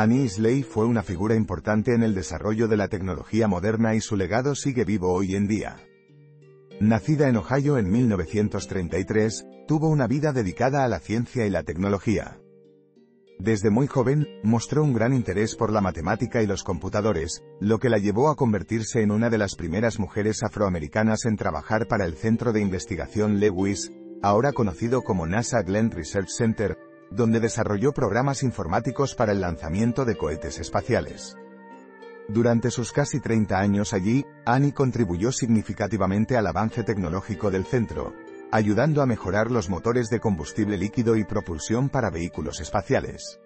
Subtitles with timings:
[0.00, 4.16] Annie Isley fue una figura importante en el desarrollo de la tecnología moderna y su
[4.16, 5.80] legado sigue vivo hoy en día.
[6.80, 12.38] Nacida en Ohio en 1933, tuvo una vida dedicada a la ciencia y la tecnología.
[13.40, 17.88] Desde muy joven, mostró un gran interés por la matemática y los computadores, lo que
[17.88, 22.14] la llevó a convertirse en una de las primeras mujeres afroamericanas en trabajar para el
[22.14, 26.78] Centro de Investigación Lewis, ahora conocido como NASA Glenn Research Center,
[27.10, 31.36] donde desarrolló programas informáticos para el lanzamiento de cohetes espaciales.
[32.28, 38.12] Durante sus casi 30 años allí, Annie contribuyó significativamente al avance tecnológico del centro,
[38.52, 43.40] ayudando a mejorar los motores de combustible líquido y propulsión para vehículos espaciales.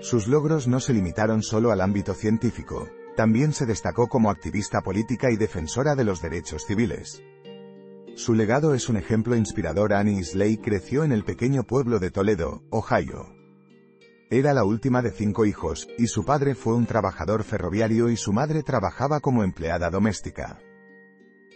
[0.00, 5.30] Sus logros no se limitaron solo al ámbito científico, también se destacó como activista política
[5.30, 7.22] y defensora de los derechos civiles.
[8.14, 9.94] Su legado es un ejemplo inspirador.
[9.94, 13.34] Annie Isley creció en el pequeño pueblo de Toledo, Ohio.
[14.30, 18.32] Era la última de cinco hijos, y su padre fue un trabajador ferroviario y su
[18.32, 20.58] madre trabajaba como empleada doméstica.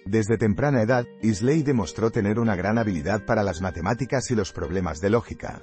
[0.06, 5.00] Desde temprana edad, Isley demostró tener una gran habilidad para las matemáticas y los problemas
[5.00, 5.62] de lógica.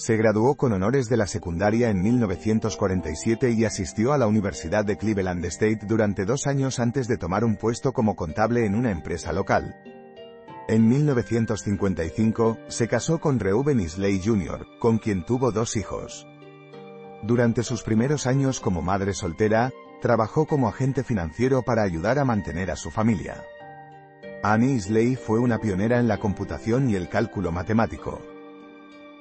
[0.00, 4.96] Se graduó con honores de la secundaria en 1947 y asistió a la Universidad de
[4.96, 9.34] Cleveland State durante dos años antes de tomar un puesto como contable en una empresa
[9.34, 9.76] local.
[10.68, 16.26] En 1955, se casó con Reuben Isley Jr., con quien tuvo dos hijos.
[17.22, 22.70] Durante sus primeros años como madre soltera, trabajó como agente financiero para ayudar a mantener
[22.70, 23.44] a su familia.
[24.42, 28.29] Annie Isley fue una pionera en la computación y el cálculo matemático.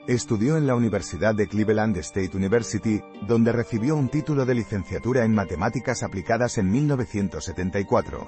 [0.10, 5.36] Estudió en la Universidad de Cleveland State University, donde recibió un título de licenciatura en
[5.36, 8.28] matemáticas aplicadas en 1974.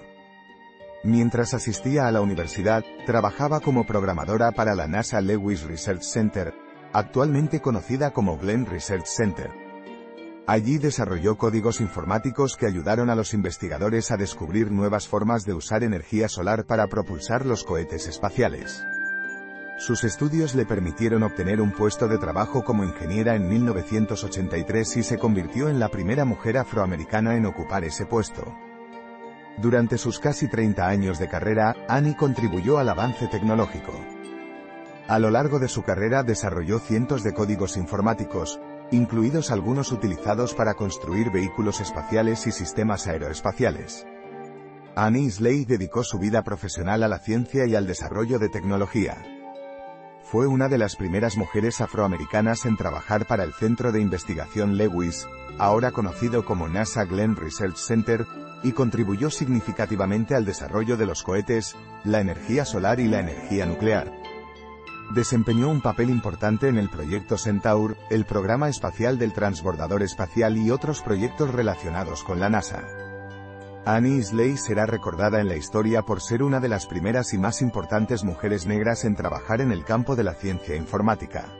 [1.03, 6.53] Mientras asistía a la universidad, trabajaba como programadora para la NASA Lewis Research Center,
[6.93, 9.49] actualmente conocida como Glenn Research Center.
[10.45, 15.83] Allí desarrolló códigos informáticos que ayudaron a los investigadores a descubrir nuevas formas de usar
[15.83, 18.83] energía solar para propulsar los cohetes espaciales.
[19.81, 25.17] Sus estudios le permitieron obtener un puesto de trabajo como ingeniera en 1983 y se
[25.17, 28.43] convirtió en la primera mujer afroamericana en ocupar ese puesto.
[29.57, 33.91] Durante sus casi 30 años de carrera, Annie contribuyó al avance tecnológico.
[35.07, 38.61] A lo largo de su carrera desarrolló cientos de códigos informáticos,
[38.91, 44.05] incluidos algunos utilizados para construir vehículos espaciales y sistemas aeroespaciales.
[44.95, 49.40] Annie Slade dedicó su vida profesional a la ciencia y al desarrollo de tecnología.
[50.23, 55.27] Fue una de las primeras mujeres afroamericanas en trabajar para el Centro de Investigación Lewis,
[55.57, 58.25] ahora conocido como NASA Glenn Research Center,
[58.63, 64.11] y contribuyó significativamente al desarrollo de los cohetes, la energía solar y la energía nuclear.
[65.13, 70.71] Desempeñó un papel importante en el proyecto Centaur, el programa espacial del transbordador espacial y
[70.71, 73.10] otros proyectos relacionados con la NASA.
[73.83, 77.63] Annie Isley será recordada en la historia por ser una de las primeras y más
[77.63, 81.51] importantes mujeres negras en trabajar en el campo de la ciencia informática.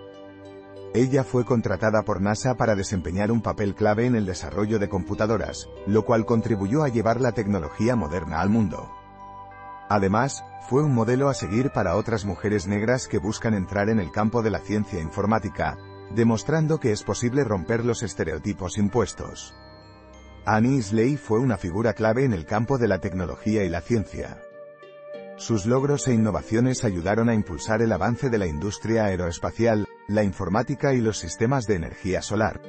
[0.94, 5.68] Ella fue contratada por NASA para desempeñar un papel clave en el desarrollo de computadoras,
[5.88, 8.92] lo cual contribuyó a llevar la tecnología moderna al mundo.
[9.90, 14.12] Además, fue un modelo a seguir para otras mujeres negras que buscan entrar en el
[14.12, 15.76] campo de la ciencia informática,
[16.14, 19.56] demostrando que es posible romper los estereotipos impuestos.
[20.46, 24.42] Annie Isley fue una figura clave en el campo de la tecnología y la ciencia.
[25.38, 30.96] Sus logros e innovaciones ayudaron a impulsar el avance de la industria aeroespacial, la informática
[30.96, 32.60] y los sistemas de energía solar.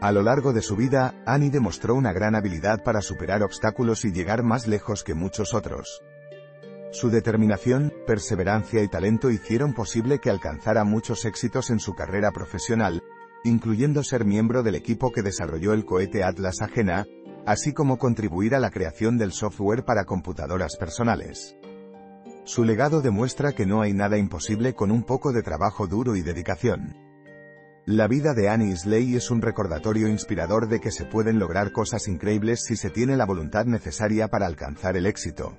[0.00, 4.12] A lo largo de su vida, Annie demostró una gran habilidad para superar obstáculos y
[4.12, 6.02] llegar más lejos que muchos otros.
[6.90, 13.04] Su determinación, perseverancia y talento hicieron posible que alcanzara muchos éxitos en su carrera profesional,
[13.44, 17.06] incluyendo ser miembro del equipo que desarrolló el cohete Atlas Agena,
[17.46, 21.56] así como contribuir a la creación del software para computadoras personales.
[22.44, 26.22] Su legado demuestra que no hay nada imposible con un poco de trabajo duro y
[26.22, 26.96] dedicación.
[27.86, 32.08] La vida de Annie Slay es un recordatorio inspirador de que se pueden lograr cosas
[32.08, 35.58] increíbles si se tiene la voluntad necesaria para alcanzar el éxito.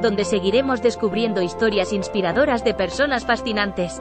[0.00, 4.00] donde seguiremos descubriendo historias inspiradoras de personas fascinantes.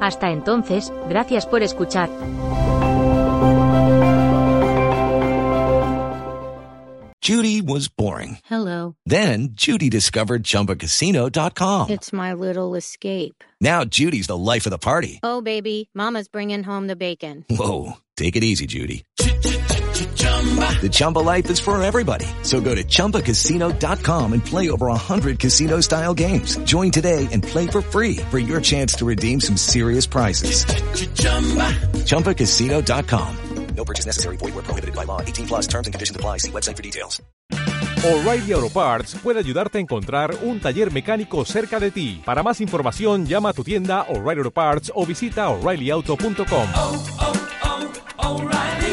[0.00, 2.08] Hasta entonces, gracias por escuchar.
[7.22, 8.38] Judy was boring.
[8.46, 8.96] Hello.
[9.04, 11.90] Then Judy discovered ChumbaCasino.com.
[11.90, 13.44] It's my little escape.
[13.60, 15.20] Now Judy's the life of the party.
[15.22, 17.44] Oh, baby, Mama's bringing home the bacon.
[17.50, 19.04] Whoa, take it easy, Judy.
[20.00, 22.24] The Chumba life is for everybody.
[22.42, 26.56] So go to ChumbaCasino.com and play over 100 casino style games.
[26.64, 30.64] Join today and play for free for your chance to redeem some serious prizes.
[32.06, 33.36] ChumbaCasino.com.
[33.76, 34.36] No purchase necessary.
[34.38, 35.20] Void where prohibited by law.
[35.20, 36.38] 18 plus terms and conditions apply.
[36.38, 37.20] See website for details.
[38.02, 42.22] O'Reilly Auto Parts puede ayudarte a encontrar un taller mecánico cerca de ti.
[42.24, 46.68] Para más información, llama a tu tienda O'Reilly Auto Parts o visita O'ReillyAuto.com.
[46.74, 48.89] oh, oh, O'Reilly